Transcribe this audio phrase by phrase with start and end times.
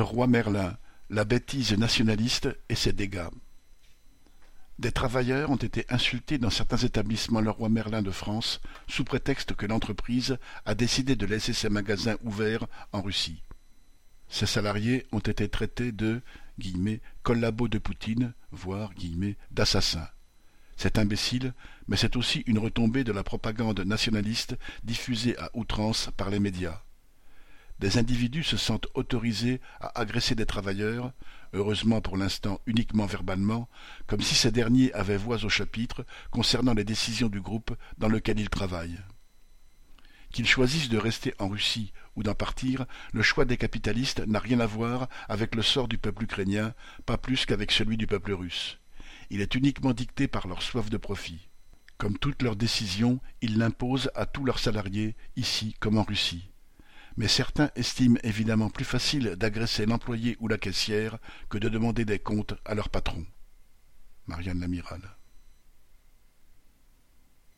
[0.00, 0.78] Le roi Merlin,
[1.10, 3.28] la bêtise nationaliste et ses dégâts.
[4.78, 9.52] Des travailleurs ont été insultés dans certains établissements Le Roi Merlin de France sous prétexte
[9.52, 13.42] que l'entreprise a décidé de laisser ses magasins ouverts en Russie.
[14.30, 16.22] Ces salariés ont été traités de
[17.22, 18.92] collabos de Poutine, voire
[19.50, 20.08] d'assassins.
[20.78, 21.52] C'est imbécile,
[21.88, 26.80] mais c'est aussi une retombée de la propagande nationaliste diffusée à outrance par les médias.
[27.80, 31.12] Des individus se sentent autorisés à agresser des travailleurs,
[31.52, 33.68] heureusement pour l'instant uniquement verbalement,
[34.06, 38.38] comme si ces derniers avaient voix au chapitre concernant les décisions du groupe dans lequel
[38.38, 39.00] ils travaillent.
[40.30, 44.60] Qu'ils choisissent de rester en Russie ou d'en partir, le choix des capitalistes n'a rien
[44.60, 48.78] à voir avec le sort du peuple ukrainien, pas plus qu'avec celui du peuple russe
[49.30, 51.48] il est uniquement dicté par leur soif de profit.
[51.98, 56.50] Comme toutes leurs décisions, ils l'imposent à tous leurs salariés, ici comme en Russie.
[57.16, 61.18] Mais certains estiment évidemment plus facile d'agresser l'employé ou la caissière
[61.48, 63.26] que de demander des comptes à leur patron.
[64.26, 65.19] Marianne Lamiral.